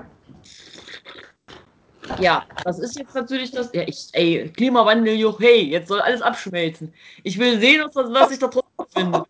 Ja, 2.19 2.45
das 2.63 2.79
ist 2.79 2.97
jetzt 2.97 3.15
natürlich 3.15 3.51
das. 3.51 3.71
Ja, 3.73 3.83
ich, 3.85 4.07
ey, 4.13 4.49
Klimawandel, 4.55 5.15
juch, 5.15 5.39
hey, 5.39 5.63
jetzt 5.63 5.87
soll 5.87 6.01
alles 6.01 6.21
abschmelzen. 6.21 6.93
Ich 7.23 7.37
will 7.37 7.59
sehen, 7.59 7.83
was, 7.93 8.11
was 8.11 8.31
ich 8.31 8.39
da 8.39 8.47
drunter 8.47 8.87
finde. 8.93 9.23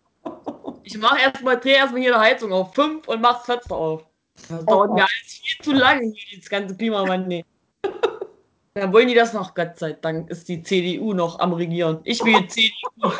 Ich 0.83 0.97
mache 0.97 1.19
erstmal, 1.19 1.59
drehe 1.59 1.75
erstmal 1.75 2.01
hier 2.01 2.13
die 2.13 2.19
Heizung 2.19 2.51
auf 2.53 2.73
5 2.75 3.07
und 3.07 3.21
mach 3.21 3.37
das 3.37 3.45
Fenster 3.45 3.75
auf. 3.75 4.05
Das 4.49 4.65
dauert 4.65 4.91
mir 4.91 5.01
alles 5.01 5.41
viel 5.43 5.63
zu 5.63 5.71
lange 5.71 6.13
hier, 6.13 6.39
das 6.39 6.49
ganze 6.49 6.75
Klimawandel. 6.75 7.43
Dann 8.73 8.91
wollen 8.91 9.07
die 9.07 9.15
das 9.15 9.33
noch, 9.33 9.55
Gott 9.55 9.79
sei 9.79 9.93
Dank 9.93 10.29
ist 10.29 10.49
die 10.49 10.61
CDU 10.61 11.13
noch 11.13 11.39
am 11.39 11.53
Regieren. 11.53 12.01
Ich 12.03 12.23
will 12.23 12.45
CDU. 12.47 12.71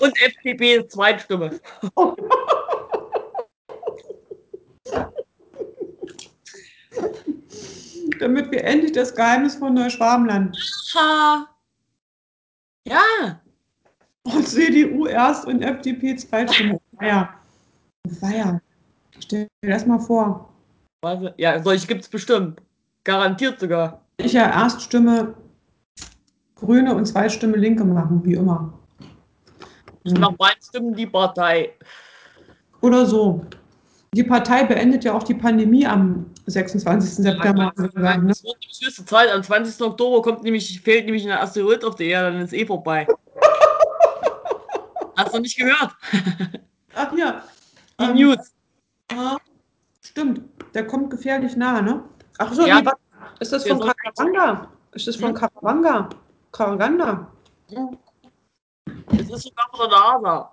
Und 0.00 0.20
FDP 0.20 0.86
Zweitstimme. 0.88 1.60
Damit 8.20 8.50
wir 8.50 8.64
endlich 8.64 8.92
das 8.92 9.14
Geheimnis 9.14 9.56
von 9.56 9.74
Neuschwabenland. 9.74 10.56
Ha. 10.94 11.46
Ja, 12.86 13.40
Und 14.24 14.46
CDU 14.46 15.06
erst 15.06 15.46
und 15.46 15.62
FDP 15.62 16.16
Zweitstimme. 16.16 16.80
Feier. 16.98 17.34
Feier. 18.20 18.60
Stell 19.18 19.48
dir 19.62 19.70
das 19.70 19.86
mal 19.86 19.98
vor. 19.98 20.52
Ja, 21.36 21.62
solche 21.62 21.86
gibt 21.86 22.02
es 22.02 22.08
bestimmt. 22.08 22.60
Garantiert 23.04 23.60
sogar. 23.60 24.00
Ich 24.16 24.32
ja 24.32 24.48
Erststimme 24.48 25.34
Grüne 26.56 26.94
und 26.94 27.06
Zweitstimme 27.06 27.56
Linke 27.56 27.84
machen, 27.84 28.24
wie 28.24 28.34
immer. 28.34 28.72
Ich 30.04 30.12
nach 30.14 30.36
meinen 30.38 30.62
Stimmen 30.62 30.94
die 30.94 31.06
Partei. 31.06 31.72
Oder 32.80 33.06
so. 33.06 33.44
Die 34.14 34.24
Partei 34.24 34.64
beendet 34.64 35.04
ja 35.04 35.12
auch 35.12 35.22
die 35.22 35.34
Pandemie 35.34 35.86
am 35.86 36.26
26. 36.46 37.14
September. 37.24 37.72
ne? 37.76 38.30
Es 38.30 38.44
wird 38.44 38.56
die 38.62 38.84
höchste 38.86 39.04
Zeit. 39.04 39.30
Am 39.32 39.42
20. 39.42 39.80
Oktober 39.84 40.22
kommt 40.22 40.42
nämlich, 40.44 40.80
fehlt 40.80 41.04
nämlich 41.06 41.24
ein 41.24 41.32
Asteroid 41.38 41.84
auf 41.84 41.96
der 41.96 42.06
Erde, 42.06 42.32
dann 42.32 42.42
ist 42.44 42.52
eh 42.52 42.64
vorbei. 42.66 43.06
Hast 45.16 45.34
du 45.34 45.40
nicht 45.40 45.56
gehört? 45.58 45.90
Ach 46.94 47.12
ja. 47.16 47.42
Die 48.00 48.04
Ähm, 48.04 48.14
News. 48.16 48.52
ah, 49.12 49.36
Stimmt, 50.02 50.42
der 50.74 50.86
kommt 50.86 51.10
gefährlich 51.10 51.56
nah, 51.56 51.80
ne? 51.82 52.04
Ach 52.38 52.52
so, 52.52 52.66
Ja. 52.66 52.80
nee, 52.80 52.88
ist 53.40 53.52
das 53.52 53.66
von 53.66 53.80
Karawanga? 53.80 54.68
Ist 54.92 55.06
das 55.08 55.16
von 55.16 55.30
Hm? 55.30 55.34
Karawanga? 55.34 56.08
Karawanga? 56.52 57.26
Es 59.18 59.28
ist 59.30 59.42
sogar 59.42 59.66
von 59.72 59.88
der 59.90 59.98
NASA. 59.98 60.50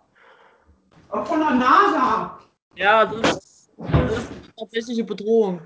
Auch 1.10 1.26
von 1.28 1.40
der 1.40 1.52
NASA. 1.52 2.40
Ja, 2.76 3.06
das 3.06 3.38
ist, 3.38 3.70
das 3.78 4.18
ist 4.18 4.30
eine 4.32 4.56
tatsächliche 4.58 5.04
Bedrohung. 5.04 5.62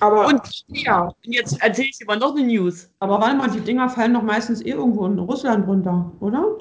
Aber, 0.00 0.26
Und 0.26 0.42
ja, 0.68 1.10
jetzt 1.22 1.62
erzähle 1.62 1.88
ich 1.88 1.98
dir 1.98 2.06
mal 2.06 2.18
noch 2.18 2.36
eine 2.36 2.46
News. 2.46 2.90
aber 2.98 3.18
warte 3.20 3.36
mal, 3.36 3.50
die 3.50 3.60
Dinger 3.60 3.88
fallen 3.88 4.12
doch 4.12 4.22
meistens 4.22 4.60
eh 4.60 4.70
irgendwo 4.70 5.06
in 5.06 5.18
Russland 5.18 5.66
runter, 5.66 6.12
oder? 6.20 6.58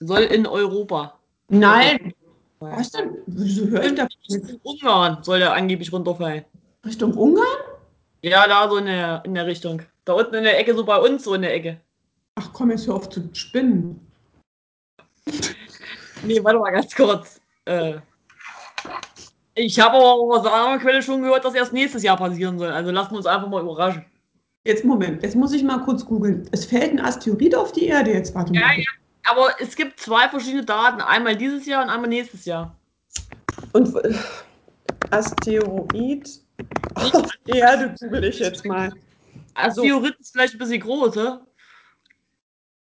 Soll 0.00 0.22
in 0.22 0.46
Europa. 0.46 1.14
Nein. 1.48 2.12
Was 2.58 2.90
denn? 2.90 3.18
Wieso 3.26 3.66
höre 3.66 3.84
ich 3.84 3.94
da 3.94 4.06
In 4.28 4.60
Ungarn 4.62 5.22
soll 5.22 5.40
der 5.40 5.52
angeblich 5.52 5.92
runterfallen. 5.92 6.44
Richtung 6.84 7.12
Ungarn? 7.14 7.46
Ja, 8.22 8.46
da 8.46 8.68
so 8.68 8.76
in 8.76 8.86
der, 8.86 9.22
in 9.24 9.34
der 9.34 9.46
Richtung. 9.46 9.82
Da 10.04 10.14
unten 10.14 10.34
in 10.34 10.44
der 10.44 10.58
Ecke, 10.58 10.74
so 10.74 10.84
bei 10.84 10.96
uns, 10.98 11.24
so 11.24 11.34
in 11.34 11.42
der 11.42 11.54
Ecke. 11.54 11.80
Ach 12.36 12.52
komm, 12.52 12.70
jetzt 12.70 12.86
hör 12.86 12.94
auf 12.94 13.08
zu 13.08 13.28
spinnen. 13.34 14.00
Nee, 16.24 16.42
warte 16.42 16.58
mal 16.58 16.70
ganz 16.70 16.94
kurz. 16.94 17.40
Äh, 17.64 17.98
ich 19.54 19.78
habe 19.80 19.96
aber 19.96 20.12
auch 20.12 20.30
aus 20.38 20.46
einer 20.46 20.54
anderen 20.54 20.80
Quelle 20.80 21.02
schon 21.02 21.22
gehört, 21.22 21.44
dass 21.44 21.54
erst 21.54 21.72
nächstes 21.72 22.02
Jahr 22.02 22.16
passieren 22.16 22.58
soll. 22.58 22.70
Also 22.70 22.90
lassen 22.90 23.12
wir 23.12 23.18
uns 23.18 23.26
einfach 23.26 23.48
mal 23.48 23.62
überraschen. 23.62 24.04
Jetzt 24.64 24.84
Moment, 24.84 25.22
jetzt 25.22 25.34
muss 25.34 25.52
ich 25.52 25.62
mal 25.64 25.78
kurz 25.78 26.04
googeln. 26.04 26.48
Es 26.52 26.64
fällt 26.64 26.92
ein 26.92 27.00
Asteroid 27.00 27.54
auf 27.54 27.72
die 27.72 27.86
Erde 27.86 28.12
jetzt, 28.12 28.34
warte 28.34 28.54
Ja, 28.54 28.60
mal. 28.60 28.78
ja. 28.78 28.84
Aber 29.30 29.50
es 29.60 29.74
gibt 29.76 29.98
zwei 30.00 30.28
verschiedene 30.28 30.64
Daten. 30.64 31.00
Einmal 31.00 31.36
dieses 31.36 31.66
Jahr 31.66 31.82
und 31.84 31.90
einmal 31.90 32.08
nächstes 32.08 32.44
Jahr. 32.44 32.76
Und 33.72 33.94
äh, 34.04 34.14
Asteroid 35.10 36.28
auf 36.94 37.28
die 37.46 37.58
Erde 37.58 37.94
google 38.00 38.24
ich 38.24 38.38
jetzt 38.38 38.64
mal. 38.64 38.92
Also 39.54 39.82
Asteroid 39.82 40.16
ist 40.18 40.32
vielleicht 40.32 40.54
ein 40.54 40.58
bisschen 40.58 40.80
groß, 40.80 41.16
hä? 41.16 41.28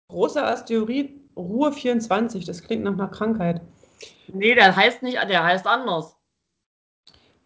Großer 0.08 0.46
Asteroid, 0.46 1.12
Ruhe 1.36 1.72
24, 1.72 2.44
das 2.44 2.62
klingt 2.62 2.84
nach 2.84 2.92
einer 2.92 3.08
Krankheit. 3.08 3.60
Nee, 4.28 4.54
der 4.54 4.74
heißt 4.74 5.02
nicht, 5.02 5.16
der 5.28 5.44
heißt 5.44 5.66
anders. 5.66 6.16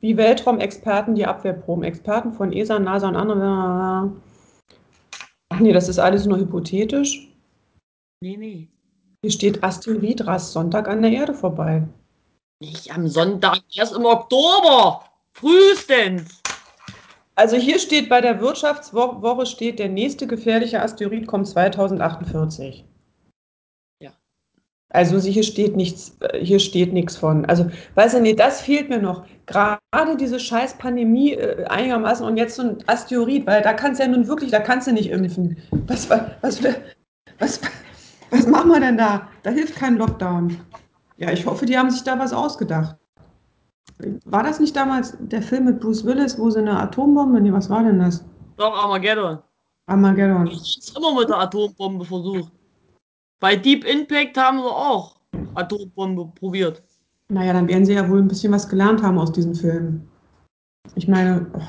Wie 0.04 0.18
Weltraumexperten 0.18 1.14
die 1.14 1.24
Abwehrproben. 1.24 1.82
Experten 1.82 2.34
von 2.34 2.52
ESA, 2.52 2.78
NASA 2.78 3.08
und 3.08 3.16
anderen. 3.16 4.20
Ach 5.48 5.60
nee, 5.60 5.72
das 5.72 5.88
ist 5.88 5.98
alles 5.98 6.26
nur 6.26 6.36
hypothetisch. 6.36 7.32
Nee, 8.20 8.36
nee. 8.36 8.68
Hier 9.22 9.30
steht 9.30 9.64
Asteroid 9.64 10.26
rast 10.26 10.52
Sonntag 10.52 10.88
an 10.88 11.00
der 11.00 11.10
Erde 11.10 11.32
vorbei. 11.32 11.88
Nicht 12.60 12.94
am 12.94 13.08
Sonntag, 13.08 13.62
erst 13.74 13.96
im 13.96 14.04
Oktober. 14.04 15.04
Frühestens. 15.32 16.42
Also 17.34 17.56
hier 17.56 17.78
steht 17.78 18.10
bei 18.10 18.20
der 18.20 18.42
Wirtschaftswoche 18.42 19.46
steht, 19.46 19.78
der 19.78 19.88
nächste 19.88 20.26
gefährliche 20.26 20.82
Asteroid 20.82 21.26
kommt 21.26 21.48
2048. 21.48 22.84
Also 24.94 25.18
hier 25.18 25.42
steht 25.42 25.74
nichts, 25.74 26.16
äh, 26.20 26.38
hier 26.38 26.60
steht 26.60 26.92
nichts 26.92 27.16
von. 27.16 27.44
Also, 27.46 27.66
weißt 27.96 28.14
du, 28.14 28.20
nee, 28.20 28.32
das 28.32 28.60
fehlt 28.60 28.88
mir 28.88 29.02
noch. 29.02 29.24
Gerade 29.46 30.16
diese 30.18 30.38
scheiß 30.38 30.78
Pandemie 30.78 31.32
äh, 31.32 31.64
einigermaßen 31.64 32.24
und 32.24 32.36
jetzt 32.36 32.54
so 32.54 32.62
ein 32.62 32.78
Asteroid, 32.86 33.44
weil 33.44 33.60
da 33.62 33.72
kannst 33.72 34.00
du 34.00 34.04
ja 34.04 34.10
nun 34.10 34.28
wirklich, 34.28 34.52
da 34.52 34.60
kannst 34.60 34.86
du 34.86 34.92
nicht 34.92 35.10
impfen. 35.10 35.56
Was, 35.88 36.08
was, 36.08 36.22
was, 36.42 36.62
was, 37.40 37.60
was 38.30 38.46
machen 38.46 38.70
wir 38.70 38.78
denn 38.78 38.96
da? 38.96 39.28
Da 39.42 39.50
hilft 39.50 39.74
kein 39.74 39.96
Lockdown. 39.96 40.60
Ja, 41.16 41.32
ich 41.32 41.44
hoffe, 41.44 41.66
die 41.66 41.76
haben 41.76 41.90
sich 41.90 42.04
da 42.04 42.16
was 42.16 42.32
ausgedacht. 42.32 42.94
War 44.26 44.44
das 44.44 44.60
nicht 44.60 44.76
damals 44.76 45.16
der 45.18 45.42
Film 45.42 45.64
mit 45.64 45.80
Bruce 45.80 46.04
Willis, 46.04 46.38
wo 46.38 46.50
sie 46.50 46.60
eine 46.60 46.78
Atombombe? 46.78 47.40
Nee, 47.40 47.52
was 47.52 47.68
war 47.68 47.82
denn 47.82 47.98
das? 47.98 48.24
Doch, 48.56 48.72
Armageddon. 48.72 49.38
Armageddon. 49.86 50.46
Ich 50.46 50.76
hab's 50.76 50.94
immer 50.96 51.18
mit 51.18 51.28
der 51.28 51.38
Atombombe 51.38 52.04
versucht. 52.04 52.52
Bei 53.40 53.56
Deep 53.56 53.84
Impact 53.84 54.36
haben 54.36 54.58
sie 54.58 54.64
auch 54.64 55.16
Atombombe 55.54 56.32
probiert. 56.34 56.82
Naja, 57.28 57.52
dann 57.52 57.68
werden 57.68 57.84
sie 57.84 57.94
ja 57.94 58.08
wohl 58.08 58.20
ein 58.20 58.28
bisschen 58.28 58.52
was 58.52 58.68
gelernt 58.68 59.02
haben 59.02 59.18
aus 59.18 59.32
diesen 59.32 59.54
Filmen. 59.54 60.08
Ich 60.94 61.08
meine, 61.08 61.50
oh, 61.54 61.62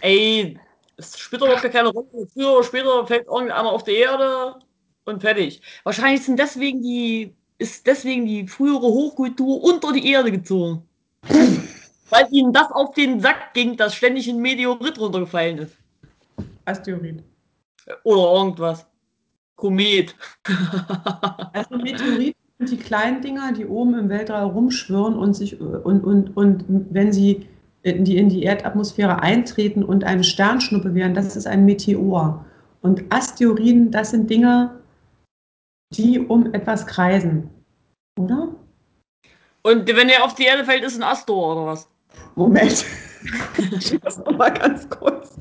Ey, 0.00 0.58
es 0.96 1.18
spielt 1.18 1.42
doch 1.42 1.62
keine 1.62 1.88
Rolle. 1.88 2.26
Früher 2.32 2.52
oder 2.52 2.64
später 2.64 3.06
fällt 3.06 3.26
irgendeiner 3.26 3.70
auf 3.70 3.84
die 3.84 3.94
Erde 3.94 4.56
und 5.04 5.20
fertig. 5.20 5.60
Wahrscheinlich 5.84 6.24
sind 6.24 6.38
deswegen 6.38 6.82
die, 6.82 7.34
ist 7.58 7.86
deswegen 7.86 8.26
die 8.26 8.46
frühere 8.46 8.86
Hochkultur 8.86 9.62
unter 9.62 9.92
die 9.92 10.10
Erde 10.10 10.30
gezogen. 10.30 10.82
Weil 12.10 12.26
ihnen 12.30 12.52
das 12.52 12.70
auf 12.72 12.94
den 12.94 13.20
Sack 13.20 13.54
ging, 13.54 13.76
dass 13.76 13.94
ständig 13.94 14.28
ein 14.28 14.38
Meteorit 14.38 14.98
runtergefallen 14.98 15.58
ist. 15.58 15.76
Asteroid. 16.64 17.22
Oder 18.04 18.34
irgendwas. 18.34 18.86
Komet. 19.62 20.16
Also 21.54 21.76
Meteoriten 21.76 22.40
sind 22.58 22.70
die 22.70 22.76
kleinen 22.76 23.20
Dinger, 23.20 23.52
die 23.52 23.64
oben 23.64 23.96
im 23.96 24.08
Weltall 24.08 24.44
rumschwirren 24.44 25.14
und 25.14 25.34
sich 25.34 25.60
und, 25.60 26.02
und, 26.02 26.36
und 26.36 26.64
wenn 26.68 27.12
sie 27.12 27.46
in 27.82 28.04
die, 28.04 28.16
in 28.16 28.28
die 28.28 28.42
Erdatmosphäre 28.42 29.22
eintreten 29.22 29.84
und 29.84 30.02
eine 30.04 30.24
Sternschnuppe 30.24 30.94
wären, 30.94 31.14
das 31.14 31.36
ist 31.36 31.46
ein 31.46 31.64
Meteor. 31.64 32.44
Und 32.80 33.04
Asteroiden, 33.10 33.90
das 33.92 34.10
sind 34.10 34.28
Dinger, 34.28 34.80
die 35.94 36.18
um 36.18 36.52
etwas 36.54 36.86
kreisen. 36.86 37.48
Oder? 38.18 38.48
Und 39.62 39.86
wenn 39.86 40.08
er 40.08 40.24
auf 40.24 40.34
die 40.34 40.44
Erde 40.44 40.64
fällt, 40.64 40.82
ist 40.82 40.96
ein 40.96 41.04
Astor 41.04 41.52
oder 41.52 41.66
was? 41.66 41.88
Moment. 42.34 42.84
ich 43.78 44.02
muss 44.02 44.18
noch 44.18 44.36
mal 44.36 44.50
ganz 44.50 44.88
kurz. 44.90 45.36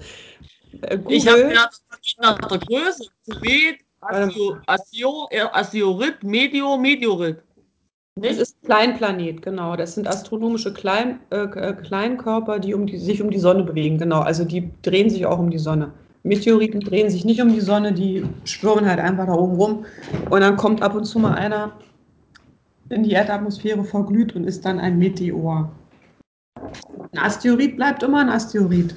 Äh, 0.82 1.00
Ich 1.08 1.28
habe 1.28 1.38
Google. 1.38 1.50
gedacht, 1.50 1.82
das 1.90 2.02
geht 2.02 2.20
nach 2.22 2.38
der 2.38 2.60
Größe. 2.60 3.06
Komet, 3.30 3.80
Astio, 3.80 3.91
Astio, 4.02 5.28
äh, 5.30 5.42
Asteroid, 5.42 6.24
Meteor, 6.24 6.78
Meteorit. 6.78 7.38
Das 8.16 8.32
Nicht? 8.32 8.42
ist 8.42 8.58
ein 8.64 8.68
Kleinplanet, 8.68 9.42
genau. 9.42 9.76
Das 9.76 9.96
sind 9.96 10.08
astronomische 10.08 10.74
Klein, 10.74 11.20
äh, 11.30 11.44
äh, 11.44 11.74
Kleinkörper, 11.74 12.60
die, 12.60 12.74
um 12.74 12.86
die 12.86 12.98
sich 12.98 13.22
um 13.22 13.30
die 13.30 13.40
Sonne 13.40 13.64
bewegen. 13.64 13.98
Genau, 13.98 14.20
also 14.20 14.44
die 14.44 14.70
drehen 14.82 15.10
sich 15.10 15.26
auch 15.26 15.40
um 15.40 15.50
die 15.50 15.60
Sonne. 15.60 15.92
Meteoriten 16.24 16.82
drehen 16.82 17.10
sich 17.10 17.26
nicht 17.26 17.42
um 17.42 17.54
die 17.54 17.62
Sonne, 17.62 17.94
die 17.94 18.26
schwirren 18.44 18.88
halt 18.88 19.00
einfach 19.00 19.28
da 19.28 19.34
oben 19.34 19.56
rum. 19.56 19.86
Und 20.30 20.42
dann 20.42 20.58
kommt 20.58 20.82
ab 20.82 20.94
und 20.94 21.06
zu 21.06 21.20
mal 21.20 21.36
einer 21.36 21.72
in 22.90 23.04
die 23.04 23.12
Erdatmosphäre 23.12 23.84
verglüht 23.84 24.36
und 24.36 24.44
ist 24.44 24.66
dann 24.66 24.80
ein 24.80 24.98
Meteor. 24.98 25.72
Ein 27.14 27.20
Asteroid 27.20 27.78
bleibt 27.78 28.04
immer 28.04 28.20
ein 28.20 28.30
Asteroid. 28.30 28.94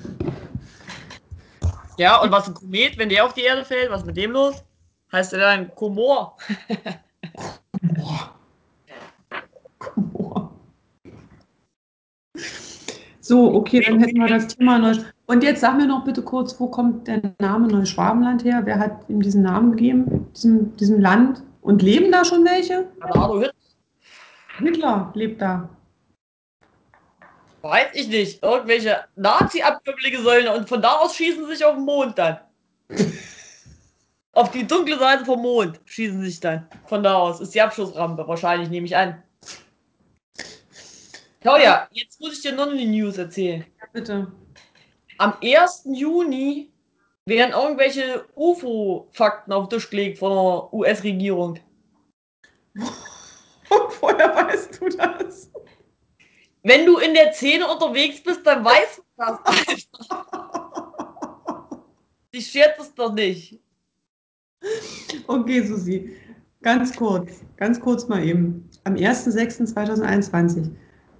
Ja, 1.98 2.20
und 2.20 2.32
was 2.32 2.48
ein 2.48 2.54
Komet, 2.54 2.98
wenn 2.98 3.08
der 3.08 3.24
auf 3.24 3.34
die 3.34 3.42
Erde 3.42 3.64
fällt, 3.64 3.90
was 3.90 4.00
ist 4.00 4.06
mit 4.06 4.16
dem 4.16 4.32
los? 4.32 4.64
Heißt 5.14 5.32
der 5.32 5.38
dann 5.38 5.72
Komor? 5.76 6.36
Boah. 9.94 10.50
So, 13.20 13.54
okay, 13.54 13.80
dann 13.80 14.00
hätten 14.00 14.18
wir 14.18 14.26
das 14.26 14.48
Thema 14.48 14.80
neu. 14.80 14.96
Und 15.26 15.44
jetzt 15.44 15.60
sag 15.60 15.76
mir 15.76 15.86
noch 15.86 16.04
bitte 16.04 16.20
kurz, 16.20 16.58
wo 16.58 16.66
kommt 16.66 17.06
der 17.06 17.32
Name 17.38 17.68
Neuschwabenland 17.68 18.42
her? 18.42 18.62
Wer 18.64 18.80
hat 18.80 19.08
ihm 19.08 19.22
diesen 19.22 19.42
Namen 19.42 19.76
gegeben, 19.76 20.26
diesem, 20.34 20.76
diesem 20.78 21.00
Land? 21.00 21.44
Und 21.60 21.80
leben 21.80 22.10
da 22.10 22.24
schon 22.24 22.44
welche? 22.44 22.88
Adolf 22.98 23.44
Hitler? 23.44 23.54
Hitler 24.58 25.12
lebt 25.14 25.40
da. 25.40 25.68
Weiß 27.62 27.86
ich 27.94 28.08
nicht. 28.08 28.42
Irgendwelche 28.42 29.04
Nazi-Abkömmlinge 29.14 30.22
sollen 30.22 30.48
und 30.48 30.68
von 30.68 30.82
da 30.82 30.94
aus 30.94 31.14
schießen 31.14 31.44
sie 31.44 31.52
sich 31.52 31.64
auf 31.64 31.76
den 31.76 31.84
Mond 31.84 32.18
dann. 32.18 32.38
auf 34.34 34.50
die 34.50 34.66
dunkle 34.66 34.98
Seite 34.98 35.24
vom 35.24 35.42
Mond 35.42 35.80
schießen 35.84 36.20
sich 36.22 36.40
dann. 36.40 36.68
Von 36.86 37.02
da 37.02 37.14
aus 37.14 37.40
ist 37.40 37.54
die 37.54 37.60
Abschussrampe, 37.60 38.26
wahrscheinlich, 38.26 38.68
nehme 38.68 38.86
ich 38.86 38.96
an. 38.96 39.22
Claudia, 41.40 41.88
jetzt 41.92 42.20
muss 42.20 42.34
ich 42.34 42.42
dir 42.42 42.52
noch 42.52 42.68
eine 42.68 42.86
News 42.86 43.18
erzählen. 43.18 43.64
Ja, 43.80 43.86
bitte. 43.92 44.32
Am 45.18 45.34
1. 45.42 45.82
Juni 45.92 46.72
werden 47.26 47.52
irgendwelche 47.52 48.26
UFO-Fakten 48.34 49.52
auf 49.52 49.68
den 49.68 49.78
Tisch 49.78 49.90
gelegt 49.90 50.18
von 50.18 50.32
der 50.32 50.72
US-Regierung. 50.72 51.58
Woher 54.00 54.34
weißt 54.34 54.80
du 54.80 54.88
das? 54.88 55.50
Wenn 56.62 56.86
du 56.86 56.98
in 56.98 57.14
der 57.14 57.32
Szene 57.32 57.68
unterwegs 57.68 58.22
bist, 58.22 58.46
dann 58.46 58.64
weißt 58.64 58.98
du 58.98 59.02
das. 59.16 59.38
Ich 62.36 62.50
scherze 62.50 62.82
es 62.82 62.92
doch 62.92 63.12
nicht. 63.12 63.60
Okay, 65.26 65.62
Susi, 65.62 66.16
ganz 66.62 66.94
kurz, 66.96 67.42
ganz 67.56 67.80
kurz 67.80 68.08
mal 68.08 68.22
eben. 68.24 68.68
Am 68.84 68.94
1.6.2021 68.94 70.70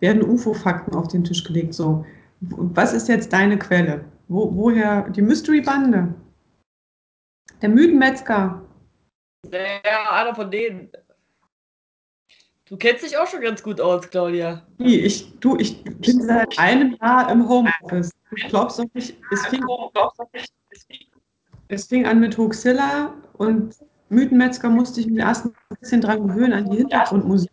werden 0.01 0.23
UFO-Fakten 0.23 0.95
auf 0.95 1.09
den 1.09 1.25
Tisch 1.25 1.45
gelegt. 1.45 1.75
So, 1.75 2.05
was 2.41 2.93
ist 2.93 3.09
jetzt 3.09 3.33
deine 3.33 3.59
Quelle? 3.59 4.05
Wo, 4.29 4.55
woher 4.55 5.09
die 5.11 5.23
Mystery-Bande? 5.23 6.15
Der 7.63 7.69
Mythenmetzger. 7.69 8.63
Ja, 9.51 10.11
einer 10.13 10.35
von 10.35 10.51
denen. 10.51 10.91
Du 12.67 12.79
kennst 12.79 13.05
dich 13.05 13.17
auch 13.17 13.27
schon 13.27 13.43
ganz 13.43 13.63
gut 13.63 13.81
aus, 13.81 14.09
Claudia. 14.09 14.67
Wie, 14.79 15.01
Ich, 15.01 15.39
du, 15.41 15.57
ich 15.59 15.85
bin 15.85 16.23
seit 16.23 16.59
einem 16.59 16.97
Jahr 17.01 17.31
im 17.31 17.47
Homeoffice. 17.47 18.11
Du 18.31 18.37
glaubst 18.49 18.79
doch 18.79 18.87
nicht, 18.95 19.17
es 19.31 19.47
fing, 19.47 19.63
es 21.69 21.87
fing 21.87 22.07
an 22.07 22.21
mit 22.21 22.37
Hoaxilla 22.37 23.15
und 23.35 23.77
Mythenmetzger 24.09 24.69
musste 24.69 25.01
ich 25.01 25.07
mich 25.07 25.19
erst 25.19 25.47
ein 25.47 25.55
bisschen 25.81 26.01
dran 26.01 26.29
gewöhnen 26.29 26.53
an 26.53 26.71
die 26.71 26.79
Hintergrundmusik. 26.79 27.51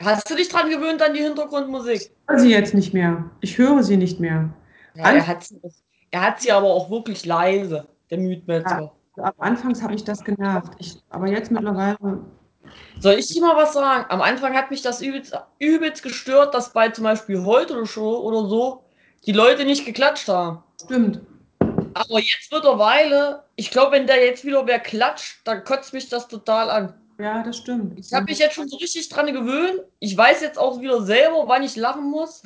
Hast 0.00 0.30
du 0.30 0.34
dich 0.34 0.48
dran 0.48 0.70
gewöhnt 0.70 1.02
an 1.02 1.14
die 1.14 1.22
Hintergrundmusik? 1.22 2.00
Ich 2.00 2.10
höre 2.26 2.38
sie 2.38 2.50
jetzt 2.50 2.74
nicht 2.74 2.94
mehr. 2.94 3.30
Ich 3.40 3.58
höre 3.58 3.82
sie 3.82 3.96
nicht 3.96 4.18
mehr. 4.18 4.50
Ja, 4.94 5.12
er, 5.12 5.26
hat 5.26 5.44
sie, 5.44 5.60
er 6.10 6.22
hat 6.22 6.40
sie 6.40 6.50
aber 6.50 6.68
auch 6.68 6.90
wirklich 6.90 7.26
leise, 7.26 7.86
der 8.10 8.18
Mythmetzger. 8.18 8.92
Am 9.16 9.32
Anfangs 9.38 9.82
hat 9.82 9.90
mich 9.90 10.04
das 10.04 10.24
genervt. 10.24 10.72
Ich, 10.78 10.96
aber 11.10 11.28
jetzt 11.28 11.50
mittlerweile. 11.50 11.96
Soll 12.98 13.14
ich 13.14 13.28
dir 13.28 13.42
mal 13.42 13.56
was 13.56 13.74
sagen? 13.74 14.06
Am 14.08 14.22
Anfang 14.22 14.54
hat 14.54 14.70
mich 14.70 14.82
das 14.82 15.02
übelst, 15.02 15.36
übelst 15.58 16.02
gestört, 16.02 16.54
dass 16.54 16.72
bei 16.72 16.88
zum 16.88 17.04
Beispiel 17.04 17.44
heute 17.44 17.84
Show 17.86 18.18
oder 18.20 18.48
so 18.48 18.84
die 19.26 19.32
Leute 19.32 19.64
nicht 19.64 19.84
geklatscht 19.84 20.28
haben. 20.28 20.62
Stimmt. 20.82 21.20
Aber 21.94 22.18
jetzt 22.18 22.52
mittlerweile, 22.52 23.44
ich 23.56 23.70
glaube, 23.70 23.92
wenn 23.92 24.06
da 24.06 24.16
jetzt 24.16 24.44
wieder 24.44 24.66
wer 24.66 24.78
klatscht, 24.78 25.40
dann 25.44 25.64
kotzt 25.64 25.92
mich 25.92 26.08
das 26.08 26.28
total 26.28 26.70
an. 26.70 26.94
Ja, 27.18 27.42
das 27.42 27.58
stimmt. 27.58 27.98
Ich 27.98 28.12
habe 28.14 28.24
mich 28.24 28.38
jetzt 28.38 28.54
schon 28.54 28.68
so 28.68 28.78
richtig 28.78 29.08
dran 29.10 29.26
gewöhnt. 29.26 29.80
Ich 29.98 30.16
weiß 30.16 30.40
jetzt 30.40 30.58
auch 30.58 30.80
wieder 30.80 31.02
selber, 31.02 31.44
wann 31.46 31.62
ich 31.62 31.76
lachen 31.76 32.10
muss. 32.10 32.42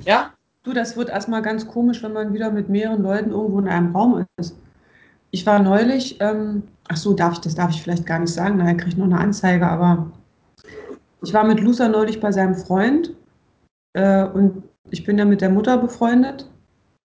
ja? 0.06 0.34
Du, 0.64 0.74
das 0.74 0.96
wird 0.96 1.10
erstmal 1.10 1.42
ganz 1.42 1.68
komisch, 1.68 2.02
wenn 2.02 2.14
man 2.14 2.34
wieder 2.34 2.50
mit 2.50 2.70
mehreren 2.70 3.04
Leuten 3.04 3.32
irgendwo 3.32 3.60
in 3.60 3.68
einem 3.68 3.96
Raum 3.96 4.26
ist. 4.38 4.56
Ich 5.32 5.46
war 5.46 5.60
neulich, 5.60 6.20
ähm, 6.22 6.64
ach 6.88 6.98
so, 6.98 7.14
darf 7.14 7.34
ich, 7.34 7.40
das 7.42 7.56
darf 7.56 7.72
ich 7.72 7.84
vielleicht 7.84 8.06
gar 8.06 8.20
nicht 8.20 8.34
sagen, 8.34 8.58
nachher 8.58 8.78
kriege 8.78 8.92
ich 8.92 8.98
noch 8.98 9.06
eine 9.06 9.20
Anzeige, 9.20 9.68
aber 9.68 10.12
ich 11.26 11.34
war 11.34 11.44
mit 11.44 11.60
Luca 11.60 11.88
neulich 11.88 12.20
bei 12.20 12.32
seinem 12.32 12.56
Freund 12.56 13.16
äh, 13.94 14.26
und 14.26 14.64
ich 14.92 15.04
bin 15.04 15.18
ja 15.18 15.26
mit 15.26 15.42
der 15.42 15.50
Mutter 15.50 15.78
befreundet 15.78 16.50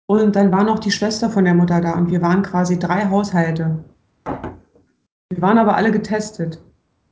und 0.09 0.35
dann 0.35 0.51
war 0.51 0.64
noch 0.64 0.81
die 0.81 0.90
Schwester 0.90 1.31
von 1.31 1.44
der 1.44 1.55
Mutter 1.55 1.81
da 1.81 1.92
und 1.92 2.11
wir 2.11 2.20
waren 2.20 2.42
quasi 2.42 2.79
drei 2.79 3.09
Haushalte. 3.09 3.85
Wir 4.25 5.40
waren 5.40 5.59
aber 5.59 5.77
alle 5.77 5.92
getestet, 5.92 6.61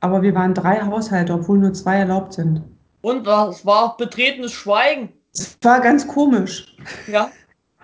aber 0.01 0.21
wir 0.21 0.35
waren 0.35 0.53
drei 0.53 0.81
Haushalte, 0.81 1.33
obwohl 1.33 1.59
nur 1.59 1.73
zwei 1.73 1.99
erlaubt 1.99 2.33
sind. 2.33 2.61
Und 3.01 3.25
es 3.25 3.65
war 3.65 3.95
betretenes 3.95 4.51
Schweigen. 4.51 5.13
Es 5.33 5.57
war 5.61 5.79
ganz 5.79 6.05
komisch. 6.05 6.75
Ja. 7.07 7.31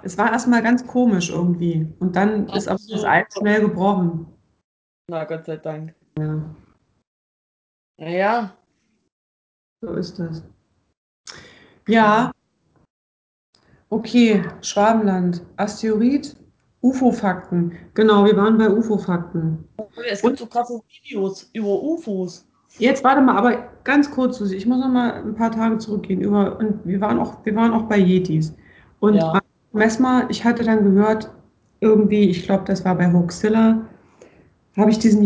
Es 0.03 0.17
war 0.17 0.31
erstmal 0.31 0.61
ganz 0.61 0.85
komisch 0.85 1.29
irgendwie. 1.29 1.87
Und 1.99 2.15
dann 2.17 2.47
Ach 2.49 2.57
ist 2.57 2.67
aber 2.67 2.79
das 2.89 3.05
Eis 3.05 3.25
schnell 3.37 3.61
gebrochen. 3.61 4.27
Na, 5.09 5.23
Gott 5.23 5.45
sei 5.45 5.57
Dank. 5.57 5.95
Ja, 6.19 6.43
Naja. 7.97 8.53
So 9.85 9.93
ist 9.93 10.19
das. 10.19 10.43
Ja. 11.87 12.31
Okay, 13.89 14.43
Schwabenland. 14.61 15.41
Asteroid, 15.57 16.35
UFO-Fakten. 16.81 17.73
Genau, 17.93 18.25
wir 18.25 18.35
waren 18.35 18.57
bei 18.57 18.69
UFO-Fakten. 18.69 19.63
Es 20.09 20.21
gibt 20.21 20.39
so 20.39 20.47
krasse 20.47 20.81
Videos 20.89 21.49
über 21.53 21.81
UFOs. 21.81 22.47
Jetzt 22.77 23.03
warte 23.03 23.21
mal, 23.21 23.37
aber 23.37 23.69
ganz 23.83 24.11
kurz, 24.11 24.37
Susi, 24.37 24.55
ich 24.55 24.65
muss 24.65 24.79
noch 24.79 24.89
mal 24.89 25.13
ein 25.13 25.35
paar 25.35 25.51
Tage 25.51 25.77
zurückgehen. 25.77 26.21
Über, 26.21 26.57
und 26.59 26.85
wir 26.85 26.99
waren 26.99 27.19
auch, 27.19 27.45
wir 27.45 27.55
waren 27.55 27.71
auch 27.71 27.83
bei 27.83 27.97
Yetis. 27.97 28.53
Und 28.99 29.15
Ja. 29.15 29.39
Messmer, 29.71 30.25
ich 30.29 30.43
hatte 30.43 30.63
dann 30.63 30.83
gehört, 30.83 31.29
irgendwie, 31.81 32.29
ich 32.29 32.43
glaube, 32.43 32.63
das 32.65 32.83
war 32.85 32.95
bei 32.95 33.11
Hoaxilla, 33.11 33.81
habe 34.77 34.89
ich 34.89 34.99
diesen 34.99 35.23